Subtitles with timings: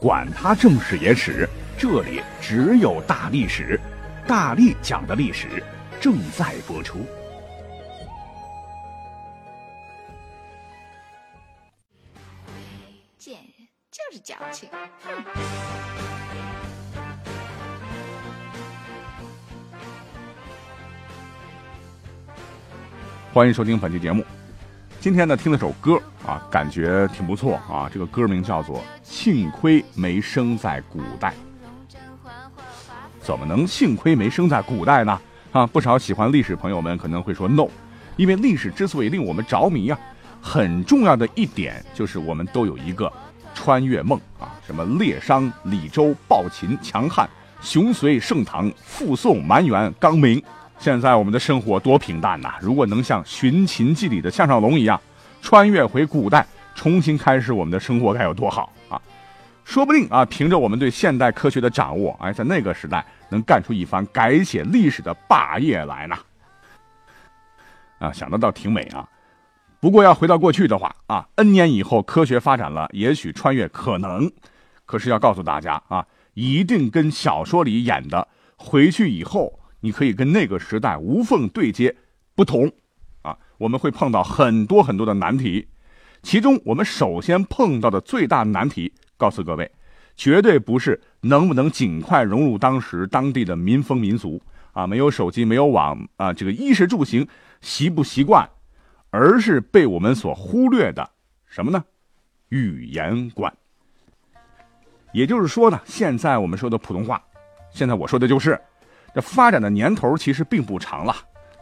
[0.00, 1.48] 管他正史野史。
[1.78, 3.78] 这里只有大历史，
[4.26, 5.62] 大力讲的历史
[6.00, 7.04] 正在播出。
[13.18, 14.68] 贱人就是矫情，
[15.02, 15.24] 哼！
[23.34, 24.24] 欢迎收听本期节目。
[24.98, 27.88] 今天呢，听了首歌啊，感觉挺不错啊。
[27.92, 28.78] 这个歌名叫做
[29.26, 31.34] 《幸亏没生在古代》。
[33.20, 35.20] 怎么能幸亏没生在古代呢？
[35.50, 37.66] 啊，不少喜欢历史朋友们可能会说 no，
[38.14, 39.98] 因为历史之所以令我们着迷啊，
[40.40, 43.12] 很重要的一点就是我们都有一个
[43.52, 47.28] 穿越梦啊，什么列商、李周、暴秦、强汉、
[47.60, 50.40] 雄隋、盛唐、复宋、蛮元、刚明。
[50.78, 52.54] 现在我们的生活多平淡呐！
[52.60, 55.00] 如果能像《寻秦记》里的项少龙一样，
[55.42, 56.46] 穿越回古代，
[56.76, 58.72] 重新开始我们的生活，该有多好！
[59.66, 66.16] 说不定啊，凭着我们对现代科学的掌握，哎，在那个时代能干出一番改写历史的霸业来呢。
[67.98, 69.06] 啊，想得倒挺美啊。
[69.80, 74.30] 不过要回到过去的话啊，N 年以后科学发展了，也许穿越可能。
[74.84, 81.96] 可是要告诉大家啊，一定跟小说里演的回去以后，你可以跟那个时代无缝对接
[82.36, 82.72] 不同。
[83.22, 85.66] 啊，我们会碰到很多很多的难题，
[86.22, 88.92] 其中我们首先碰到的最大难题。
[89.16, 89.70] 告诉各位，
[90.16, 94.40] 绝对不是能不能尽快融入当时当地的民风民俗
[94.72, 97.26] 啊，没有手机，没有网啊，这个衣食住行
[97.60, 98.48] 习不习惯，
[99.10, 101.08] 而是被我们所忽略的
[101.46, 101.84] 什么呢？
[102.48, 103.52] 语言观。
[105.12, 107.22] 也就是说呢，现在我们说的普通话，
[107.70, 108.60] 现在我说的就是
[109.14, 111.16] 这发展的年头其实并不长了。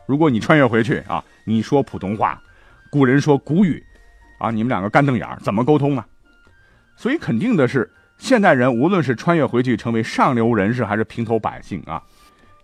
[0.06, 2.42] 如果你穿越回去啊，你说普通话，
[2.90, 3.82] 古人说古语
[4.38, 6.04] 啊，你们两个干瞪眼怎么沟通呢？
[6.96, 12.02] 所以肯定的是，现代人无论是穿越回去成为上流人士，还是平头百姓啊，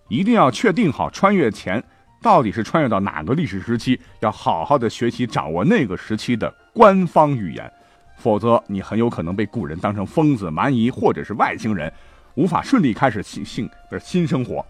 [0.09, 1.83] 一定要确定好穿越前
[2.23, 7.71] 到底是穿越到哪个历史时期，要好好的学习掌握那个时期的官方语言，
[8.17, 11.93] 否则你很有可能被古人当成疯子、蛮夷或者是外星人，
[12.37, 14.65] 无法顺利开始新新不是新生活。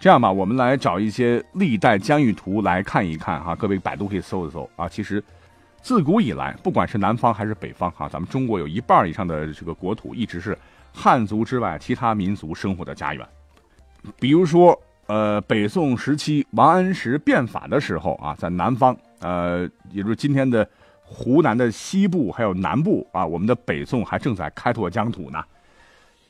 [0.00, 5.22] 这样吧，我们来找一些历代疆域图来看一看哈，各位百度可以搜一搜啊，其实。
[5.82, 10.56] 自古以来，不管是南方还是北方，哈，咱们中国有一半以上的这个国土一直是
[10.92, 13.26] 汉族之外其他民族生活的家园。
[14.20, 20.66] 比如说，呃，北宋时期王安石变法的时候啊，在南方，呃，也就是今天的
[21.02, 25.42] 湖南的西部还有南部啊，我们的北宋还正在开拓疆土呢。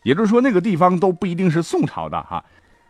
[0.03, 2.43] 也就是说，那个地方都不一定是宋朝的哈，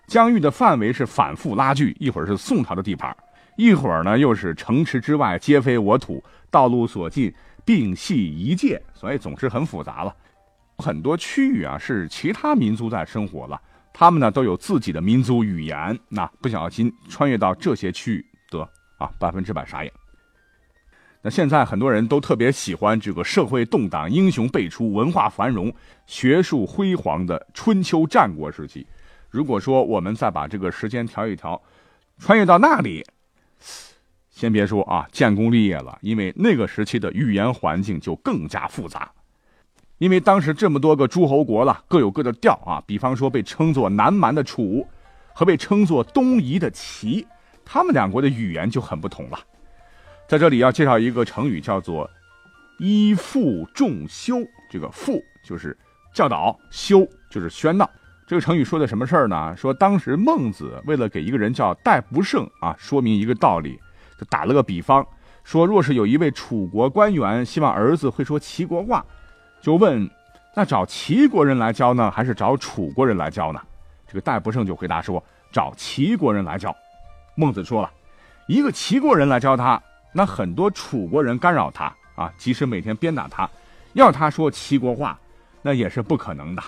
[0.07, 3.15] 疆域的范围是反复拉锯，一会儿是宋朝的地盘，
[3.57, 6.23] 一会儿呢又是城池之外皆非我土。
[6.53, 10.15] 道路所尽，并系一界，所以总是很复杂了。
[10.79, 13.61] 很多区域啊，是其他民族在生活了，
[13.93, 15.99] 他们呢都有自己的民族语言。
[16.09, 18.61] 那不小心穿越到这些区域，得
[18.99, 19.93] 啊百分之百傻眼。
[21.23, 25.73] 那现在很多人都特别喜欢这个社会动荡、英雄辈出、文化繁荣、
[26.05, 28.87] 学术辉煌的春秋战国时期。
[29.31, 31.63] 如果说我们再把这个时间调一调，
[32.19, 33.07] 穿越到那里。
[34.43, 39.09] 先别说啊，建功立业了，因为那个时期的语言环境就更加复杂，
[39.99, 42.83] 因为当时这么多个诸侯国了，各有各的调啊。
[42.85, 44.85] 比方说被称作南蛮的楚，
[45.33, 47.25] 和被称作东夷的齐，
[47.65, 49.39] 他们两国的语言就很不同了。
[50.27, 52.11] 在这里要介绍一个成语，叫做
[52.81, 54.39] “依附众修”。
[54.69, 55.79] 这个“附”就是
[56.13, 57.89] 教导，“修”就是喧闹。
[58.27, 59.57] 这个成语说的什么事儿呢？
[59.57, 63.79] 说当时孟子为了给一个人叫戴不胜啊，说明一个道理。
[64.25, 65.07] 打了个比方，
[65.45, 69.05] 说若是有一位楚国官员希望儿子会说齐国话，
[69.61, 70.09] 就问：
[70.55, 73.61] 那找齐国人来教呢，还是找楚国人来教呢？
[74.07, 76.75] 这个戴不胜就回答说：找齐国人来教。
[77.35, 77.91] 孟子说了，
[78.47, 79.83] 一个齐国人来教他，
[80.13, 83.49] 那很多楚国人干扰他啊，即使每天鞭打他，
[83.95, 85.19] 要他说齐国话，
[85.63, 86.63] 那也是不可能的。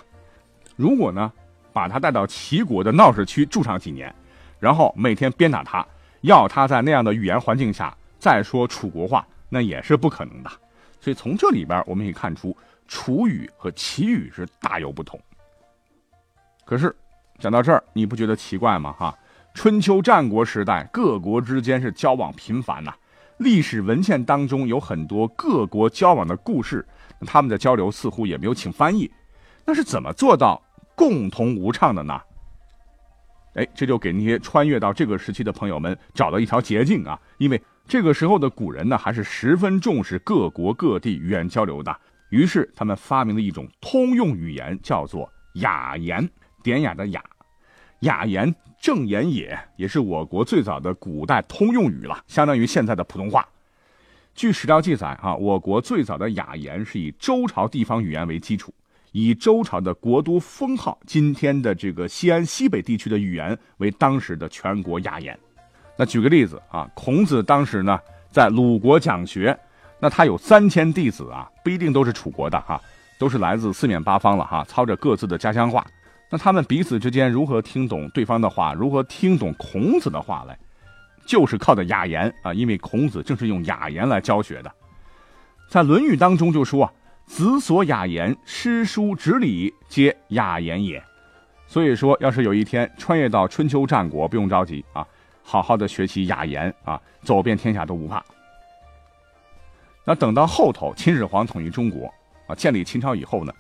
[0.76, 1.30] 如果呢，
[1.72, 4.12] 把他带到齐国的闹市区住上几年，
[4.58, 5.86] 然后每天鞭打他。
[6.24, 10.50] 要他在那样的语言环境下再说楚国话，那也是不可能的。
[10.98, 12.56] 所以从这里边我们可以看出，
[12.88, 15.20] 楚语和齐语是大有不同。
[16.64, 16.94] 可是
[17.38, 18.94] 讲到这儿，你不觉得奇怪吗？
[18.98, 19.14] 哈，
[19.52, 22.94] 春秋战国时代，各国之间是交往频繁呐。
[23.36, 26.86] 历史文献当中有很多各国交往的故事，
[27.26, 29.10] 他们的交流似乎也没有请翻译，
[29.66, 30.62] 那是怎么做到
[30.94, 32.18] 共同无畅的呢？
[33.54, 37.18] 哎，这就给那些穿越到这个时期的朋友们找到一条捷径啊！
[37.38, 41.96] 因为这个时候的古人呢，还是十分重视各国各地语言交流的，
[42.30, 46.28] 于是他们发明了一种通用语言，叫做雅言，
[46.62, 47.22] 典雅的雅，
[48.00, 48.54] 雅言。
[48.80, 53.48] 正言也，也是我国最早的古代通用语了，相当于现在的普通话。
[54.34, 58.74] 据史料记载，啊，我国最早的雅言是以周朝地方语言为基础，
[59.14, 65.38] 以周朝的国都封号，今天的这个西安西北地区的语言为当时的全国雅言。
[65.96, 67.96] 那举个例子啊，孔子当时呢
[68.32, 69.56] 在鲁国讲学，
[70.00, 72.82] 那他有三千弟子啊，不一定都是楚国的哈，
[73.16, 75.86] 都是来自四面八方了哈，操着各自的家乡话。
[76.28, 80.58] 那他们彼此之间如何听懂对方的话，如何听懂孔子的话来，
[81.24, 82.52] 就是靠的雅言啊！
[82.52, 84.72] 因为孔子正是用雅言来教学的。
[85.70, 86.92] 在《论语》当中就说啊
[87.26, 91.02] ：“子所雅言，诗书直礼皆雅言也。”
[91.66, 95.04] 所以说，要是有一天穿越到春秋战国，不用着急啊，
[95.42, 98.22] 好好的学习雅言啊，走遍天下都不怕。
[100.04, 102.12] 那等到后头秦始皇统一中国
[102.46, 103.52] 啊，建立秦朝以后呢？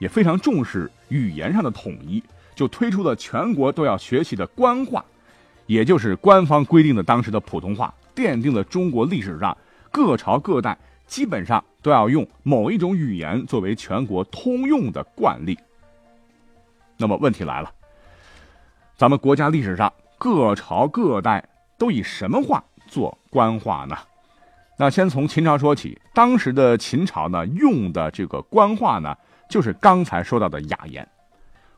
[0.00, 2.20] 也非常重视语言上的统一，
[2.56, 5.04] 就推出了全国都要学习的官话，
[5.66, 9.56] 也就是官方规定的当时的普通话，奠定了中国历史上
[9.92, 10.76] 各朝各代
[11.12, 15.58] 基本上都要用某一种语言作为全国通用的惯例。
[16.96, 17.70] 那么问题来了，
[18.96, 23.94] 咱们国家历史上各朝各代都以什么话做官话呢？
[24.78, 29.14] 那先从秦朝说起，当时的秦朝呢，用的这个官话呢。
[29.50, 31.06] 就是刚才说到的雅言。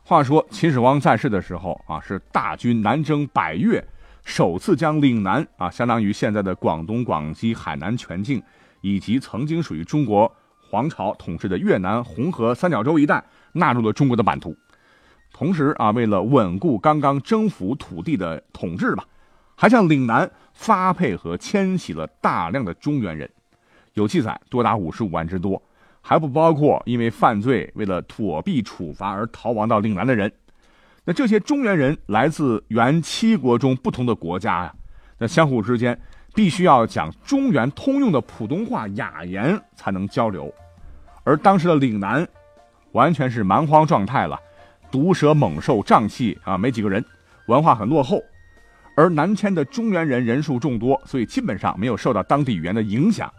[0.05, 3.85] 话说秦始皇在世的时候啊，是大军南征百越，
[4.25, 8.41] 首次将岭南啊，相当于现在的广东、广西、海南全境，
[8.85, 14.55] 以及曾经属于中国皇朝统治的越南红河三角洲一带纳入了中国的版图。
[15.33, 19.07] 同时啊，为了稳固刚刚征服土地的统治吧，
[19.55, 23.29] 还向岭南发配和迁徙了大量的中原人，
[23.95, 25.61] 有记载多达五十五万之多。
[26.03, 30.31] 还不包括因为犯罪为了躲避处罚而逃亡到岭南的人，
[31.07, 34.75] 那这些中原人来自原七国中不同的国家呀，
[35.17, 35.99] 那相互之间
[36.35, 40.53] 必须要讲中原通用的普通话雅言才能交流，
[41.23, 42.27] 而当时的岭南
[42.93, 44.39] 完全是蛮荒状态了，
[44.91, 47.05] 毒蛇猛兽瘴气啊，没几个人，
[47.47, 48.21] 文化很落后，
[48.97, 53.33] 而南迁的中原人人数众多，所以基本上没有受到当地语言的影响。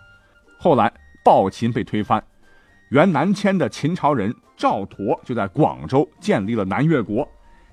[0.57, 0.91] 后来
[1.23, 2.23] 暴秦被推翻。
[2.91, 7.27] 原南迁的秦朝人赵佗就在广州建立了南越国，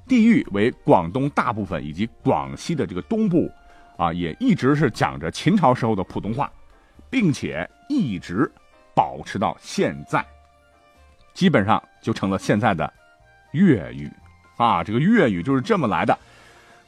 [0.08, 3.48] 地域为广东大部分以及广西的这个东部，
[3.96, 6.50] 啊，也一直是讲着秦朝时候的普通话，
[7.10, 8.50] 并且一直
[8.94, 10.24] 保持到现在，
[11.34, 12.92] 基本上就成了现在的
[13.52, 14.10] 粤语，
[14.56, 16.18] 啊，这个粤语就是这么来的。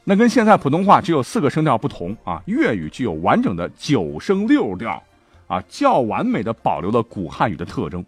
[0.03, 5.01] 那跟现在普通话只有四个声调不同啊，粤语具有完整的九声六调，
[5.47, 8.05] 啊，较完美的保留了古汉语的特征。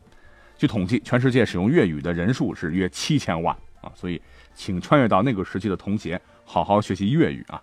[0.58, 4.22] 据统计，全世界使用粤语的人数是约七千万啊，所以
[4.54, 7.62] 请穿越到那个时期的童鞋好好学习粤语啊。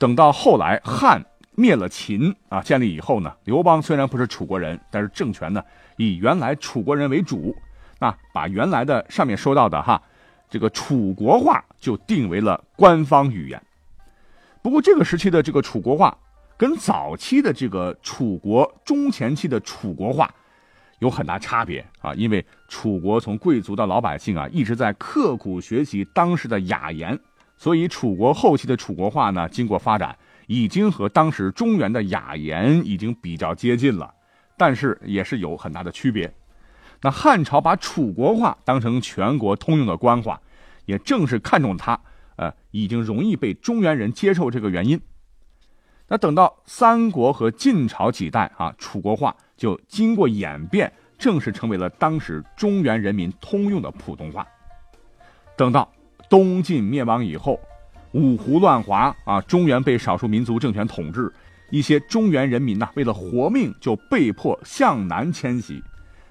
[0.00, 1.22] 等到后来汉
[1.54, 5.62] 灭了秦啊，建立以后呢，刘邦虽然不是楚国人，但是政权呢
[5.98, 7.54] 以原来楚国人为主，
[7.98, 10.02] 那把原来的上面说到的哈
[10.48, 13.62] 这个楚国话就定为了官方语言。
[14.62, 16.16] 不过这个时期的这个楚国话
[16.56, 20.34] 跟早期的这个楚国中前期的楚国话。
[21.00, 27.18] 有很大差别啊，因为楚国从贵族到老百姓啊，一直在刻苦学习当时的雅言，
[27.60, 34.14] 所以楚国后期的楚国话呢，经过发展，已经和当时中原的雅言已经比较接近了，
[34.56, 36.32] 但是也是有很大的区别。
[37.02, 40.40] 那汉朝把楚国话当成全国通用的官话，
[40.86, 42.00] 也正是看中它，
[42.36, 44.98] 呃，已经容易被中原人接受这个原因。
[46.08, 49.36] 那等到三国和晋朝几代啊，楚国话。
[49.58, 54.46] 就经过演变，正式成为了当时中原人民通用的普通话。
[55.54, 55.92] 等到
[56.30, 57.60] 东晋灭亡以后，
[58.12, 61.30] 五胡乱华啊，中原被少数民族政权统治，
[61.70, 65.82] 一些中原人民呐，为了活命，就被迫向南迁徙。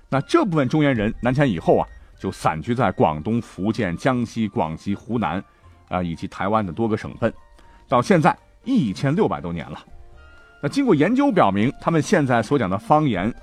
[0.09, 1.87] 那这部分中原人南迁以后啊，
[2.17, 5.43] 就散居在广东、福建、江西、广西、湖南
[5.89, 7.31] 啊，以及台湾的多个省份，
[7.87, 9.77] 到现在一千六百多年了。
[10.63, 13.33] 那经过研究表明，他们现在所讲的方言，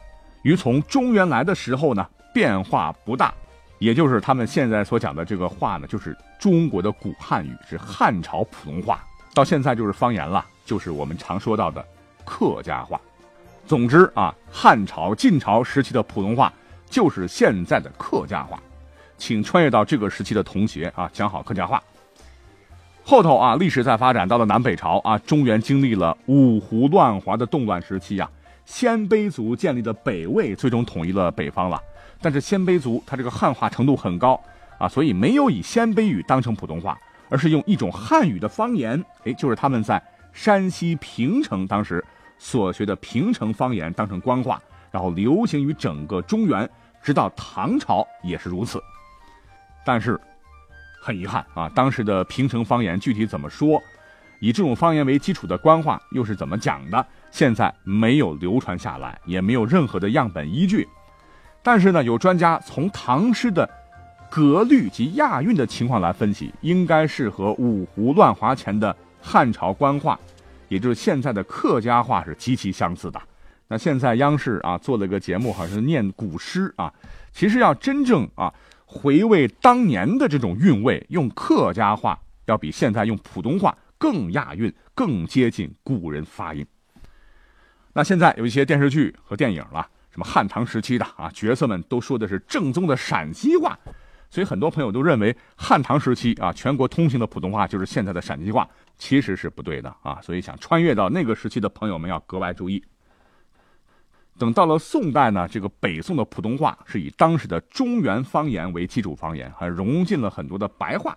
[0.42, 3.32] 与从中原来的时候呢变化不大，
[3.78, 6.16] 也就是他们现在所讲的这个话呢，就是
[6.46, 11.84] 中国的古汉语，是汉朝普通话，到现在就是方言了，就是我们常说到的
[12.24, 13.00] 客家话。
[13.66, 16.52] 总之啊，汉朝、晋朝时期的普通话
[16.88, 18.62] 就是现在的客家话，
[19.18, 21.82] 请穿越到这个时期的同学啊，讲好客家话。
[23.02, 28.30] 后头啊，历史在发展到了南北朝啊，中原经历了五胡乱华的动乱时期呀，
[28.64, 31.82] 鲜卑族建立的北魏最终统一了北方了。
[32.22, 34.40] 但是鲜卑族他这个汉化程度很高
[34.78, 40.02] 啊，所以没有以鲜卑语当成普通话，而是用一种汉语的方言，哎，就是他们在
[40.32, 42.04] 山西平城当时。
[42.38, 46.68] 所学的平城方言当成官话，然后流行于整个中原，
[47.02, 48.78] 直到唐朝也是如此。
[49.86, 50.20] 但是，
[51.00, 53.82] 很遗憾啊，当时的平城方言具体怎么说，
[54.38, 60.86] 以这种方言为基础的官话又是怎么讲的，现在没有流传下来，也没有任何的样本依据。
[61.62, 63.66] 但是呢，有专家从唐诗的
[64.30, 70.18] 格律及押韵的情况来分析，应该是和五胡乱华前的汉朝官话。
[70.68, 73.22] 也就是现在的客家话是极其相似的。
[73.68, 76.92] 那现在央视啊做了个节目，好像是念古诗啊。
[77.32, 78.52] 其实要真正啊
[78.84, 86.66] 回味当年的这种韵味，用客家话要比现在用普通话更押韵，更接近古人发音。
[87.92, 93.78] 那现在有一些电视剧和电影了，什么汉唐时期的啊，角色们都说的是正宗的陕西话。
[94.28, 98.68] 所以很多朋友都认为汉唐时期啊，全国通行的普通话就是现在的陕西话，
[98.98, 100.18] 其实是不对的啊。
[100.20, 102.82] 所以想穿越到那个时期的朋友们要格外注意。
[104.36, 111.16] 等到了宋代呢，这个北宋的普通话是以当时的中原方言为基础方言，还融进了很多的白话。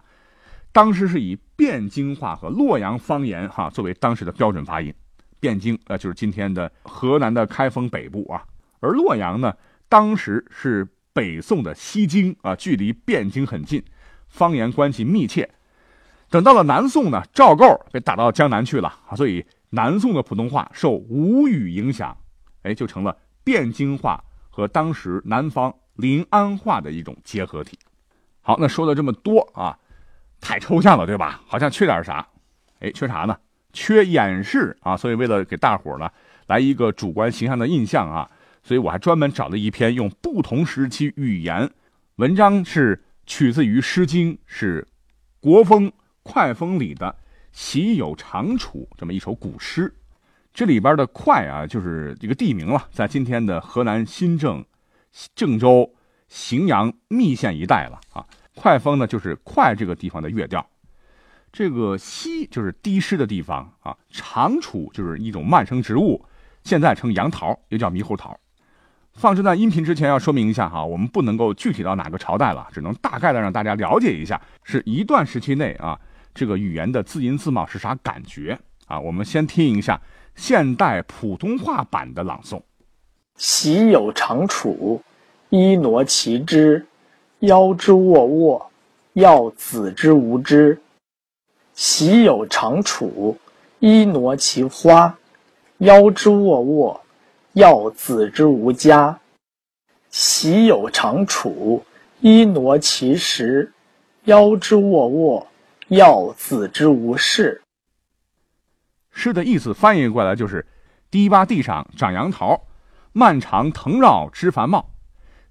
[0.72, 4.94] 当时是以汴京话和洛阳方言哈作为当时的标准发音。
[5.42, 8.46] 汴京呃就是今天的河南的开封北部啊，
[8.80, 9.54] 而洛阳呢，
[9.90, 10.88] 当时是。
[11.20, 13.84] 北宋的西京啊，距离汴京很近，
[14.30, 15.50] 方言关系密切。
[16.30, 22.16] 等到了南宋呢，赵构被打到江南去了啊，所以南宋的普通话受吴语影响，
[22.62, 27.78] 哎，就成了汴京话和当时南方临安话的一种结合体。
[28.40, 29.78] 好，那说了这么多啊，
[30.40, 31.42] 太抽象了，对吧？
[31.46, 32.26] 好像缺点啥？
[32.80, 33.38] 哎，缺啥呢？
[33.74, 34.96] 缺演示啊！
[34.96, 36.10] 所以为了给大伙呢
[36.48, 38.32] 来一个主观形象的印象啊。
[38.70, 41.68] 所以我还专门找了一篇用不同时期语言
[42.18, 44.88] 文章，是取自于《诗经》，是
[45.40, 47.16] 国风快风里的
[47.52, 49.92] “习有长处”这么一首古诗。
[50.54, 54.64] 这里边的“快”啊，就是一个地名了，在今天的河南新郑、
[55.34, 55.92] 郑州、
[56.30, 58.24] 荥阳密县一带了啊。
[58.54, 60.64] 快风呢，就是“快”这个地方的乐调。
[61.52, 63.98] 这个“西”就是低湿的地方啊。
[64.12, 66.24] 长处就是一种慢生植物，
[66.64, 68.40] 现在称杨桃，又叫猕猴桃。
[69.14, 76.00] 放这段音频之前要说明一下哈，我们不能够具体到哪个朝代了，只能大概的让大家了解一下，是一段时期内啊，
[76.34, 79.00] 这个语言的字音字貌是啥感觉啊？
[79.00, 80.00] 我们先听一下
[80.36, 82.62] 现代普通话版的朗诵：
[83.36, 85.02] 喜有长处，
[85.50, 86.86] 一挪其之，
[87.40, 88.72] 腰之沃沃，
[89.14, 90.82] 要子之无知。
[91.74, 93.38] 喜有长处，
[93.80, 95.18] 一挪其花，
[95.80, 97.02] 腰之沃沃。
[97.54, 99.20] 要子之无家，
[100.12, 101.84] 喜有长处，
[102.22, 103.72] 一挪其实；
[104.26, 105.48] 腰之沃沃，
[105.88, 107.64] 要子之无事。
[109.12, 110.64] 诗的意思翻译过来就是：
[111.10, 112.68] 堤坝地上长杨桃，
[113.14, 114.92] 蔓长藤绕枝繁茂，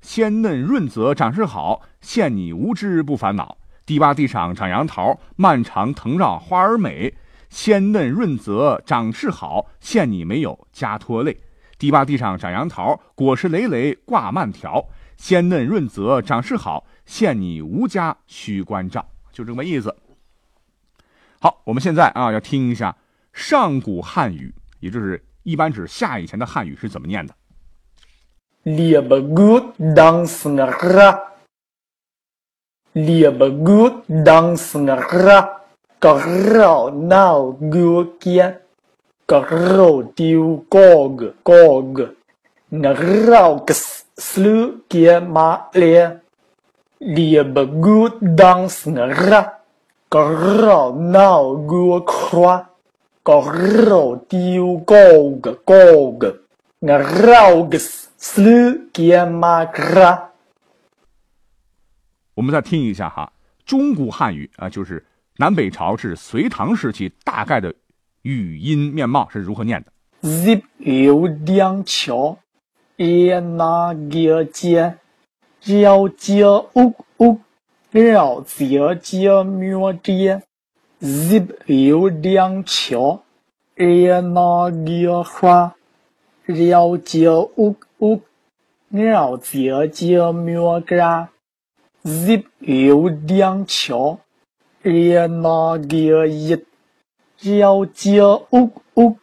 [0.00, 3.59] 鲜嫩润泽，长势好，现你无知不烦恼。
[3.85, 7.12] 堤坝地上长杨桃，蔓长藤绕花儿美，
[7.50, 11.37] 鲜嫩润泽，长势好，现你没有家拖累。
[11.79, 19.95] 堤坝地上长杨桃，果实累累挂蔓条，鲜嫩润泽，长势好，现你无家须关照，就这么意思。
[21.41, 22.97] 好，我们现在啊要听一下
[23.33, 27.33] 上古汉语，也就是一般指夏以前的汉语是怎么念的。
[28.65, 29.61] 列不古
[29.95, 31.21] 当斯那哈，
[32.93, 33.89] 列不古
[34.25, 34.57] 当
[39.29, 40.01] 斯那哈，个绕闹古见。
[40.01, 42.15] 个肉丢高个高个，
[42.71, 46.21] 那肉个死死路给马咧，
[46.97, 49.47] 列不古当时那热，
[50.09, 52.71] 个肉闹个夸，
[53.23, 54.97] 个肉丢高
[55.43, 55.75] 个高
[56.13, 56.35] 个，
[56.79, 60.19] 那肉个死死路给马咧。
[62.33, 63.31] 我们再听一下哈，
[63.67, 65.05] 中古汉语啊，就是
[65.37, 67.75] 南北朝至隋唐时期大概的。
[68.23, 69.93] 语音面貌是如何念的
[70.29, 72.39] ？zip 有两桥，
[72.97, 74.99] 一那个间，
[75.63, 77.39] 绕街屋屋，
[77.91, 80.43] 绕街街庙街，
[80.99, 83.23] 日有两桥，
[83.77, 85.77] 热闹热花，
[86.45, 88.21] 绕街屋屋，
[88.91, 91.29] 绕街街庙街，
[92.03, 94.19] 日有两桥，
[94.83, 96.59] 热闹热热，
[97.40, 99.16] 绕街屋屋，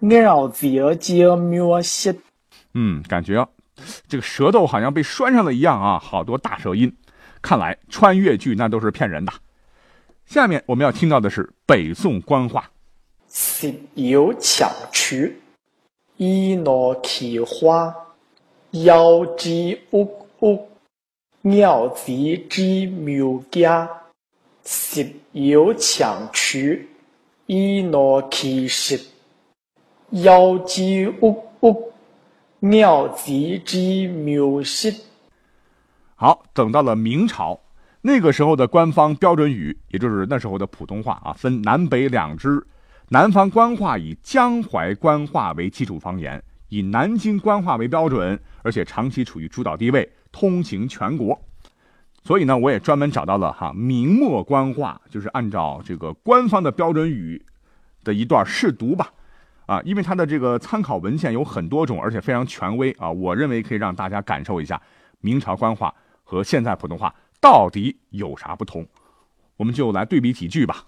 [0.00, 2.14] 绕街街庙街。
[2.74, 3.46] 嗯，感觉
[4.08, 6.92] 这个舌头好像被拴上了一样啊，好多大舌音。
[7.40, 9.32] 看来穿越剧那都是骗人的。
[10.26, 12.70] 下面我们要听到的是北宋官话：
[13.28, 15.40] 十有强曲，
[16.16, 17.94] 一诺奇花，
[18.70, 20.68] 遥知屋屋，
[21.42, 22.12] 鸟子
[22.48, 23.88] 之묘家。
[24.64, 26.88] 十有强曲，
[27.46, 28.98] 一诺奇石，
[30.10, 31.92] 遥知屋屋。
[32.58, 34.94] 妙极之妙事。
[36.14, 37.60] 好，等到了明朝，
[38.00, 42.66] 那个时候的官方标准语，也就是那时候的普通话啊，分南北两支。
[43.10, 51.38] 南方官话以江淮官话为基础方言，以南京官话为标准，而且长期处于主导地位，通行全国。
[52.24, 57.44] 所以呢，我也专门找到了哈明末官话，就是按照这个官方的标准语
[58.02, 59.12] 的一段试读吧。
[59.66, 64.80] 啊，因为它的这个参考文献有很多种，而且非常权威啊，我认为可以让大家感受一下
[65.20, 68.86] 明朝官话和现在普通话到底有啥不同。
[69.56, 70.84] 我们就来对比几句吧。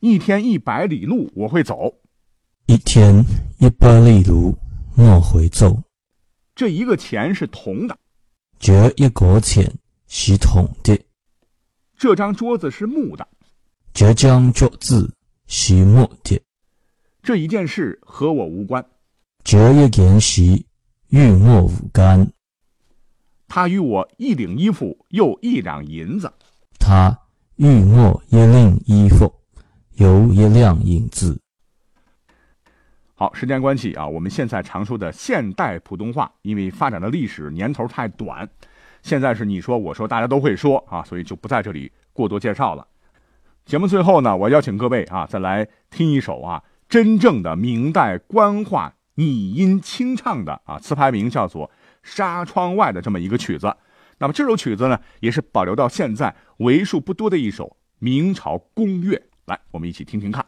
[0.00, 1.94] 一天一百里路我会走，
[2.66, 3.24] 一天
[3.58, 4.56] 一百里路
[4.96, 5.82] 我会走。
[6.54, 7.96] 这一个钱是铜的，
[8.58, 9.72] 这一个钱
[10.08, 10.98] 是铜的。
[11.96, 13.26] 这张桌子是木的，
[13.92, 15.14] 这张桌子
[15.46, 16.40] 是木的。
[17.22, 18.84] 这一件事和我无关，
[19.44, 20.42] 这一件事
[21.08, 22.32] 与我无干。
[23.46, 26.32] 他与我一领衣服，又一两银子。
[26.78, 27.18] 他
[27.56, 29.32] 与我一领衣服，
[29.96, 31.38] 又一两银子。
[33.14, 38.48] 好，时间关系啊，我们现在常说的现代普通话，因为发展的历史年头太短，
[39.08, 42.86] 现在是你说我说大家都会说啊，所以就不在这里过多介绍了。
[43.64, 46.62] 节目最后呢，我邀请各位啊，再来听一首啊。
[46.90, 51.66] 真正的明代官话拟音清唱的啊，词牌名叫做
[52.02, 53.74] 《纱窗外》的这么一个曲子。
[54.18, 59.22] 那么这首曲子呢，也是保留到现在为数不多的一首明朝宫乐。
[59.46, 60.44] 来，我们一起听听看。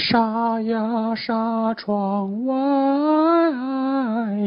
[0.00, 2.54] 纱呀纱窗外，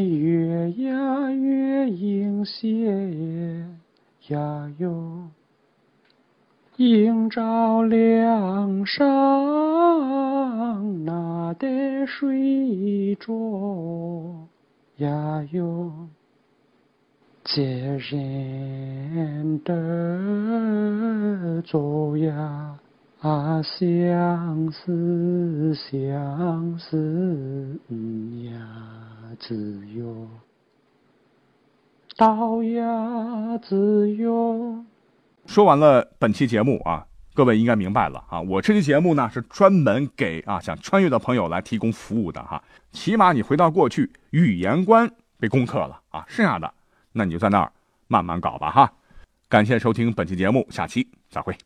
[0.00, 3.66] 月呀月影斜
[4.28, 5.28] 呀哟。
[6.78, 9.04] 映照梁上
[11.04, 14.48] 那的水桌
[14.96, 15.92] 呀哟，
[17.44, 22.78] 接人的走呀
[23.22, 27.78] 啊，相思相思
[28.42, 28.58] 呀，
[29.38, 30.28] 自由，
[32.16, 34.84] 到呀自由。
[35.46, 38.40] 说完了本期节目啊，各位应该明白了啊。
[38.40, 42.60] 我这期节目呢是专门给啊想穿越的朋友来提供服务的哈。
[42.90, 45.08] 起码你回到过去，语言关
[45.38, 46.74] 被攻克了啊，剩下的
[47.12, 47.70] 那你就在那儿
[48.08, 48.92] 慢慢搞吧哈。
[49.48, 51.56] 感谢收听本期节目，下期再会。